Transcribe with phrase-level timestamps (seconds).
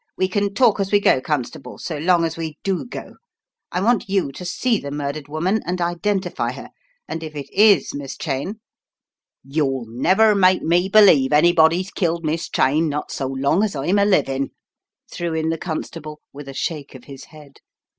[0.17, 3.17] We can talk as we go, constable, so long as we do go.
[3.71, 6.69] I want you to see the murdered woman and identify her,
[7.07, 8.61] and if it is Miss Cheyne"
[9.55, 14.05] "You'll never make me believe anybody's killed Miss Cheyne not so long as I'm a
[14.05, 14.49] livin',"
[15.13, 17.57] threw in the constable with a shake of his head.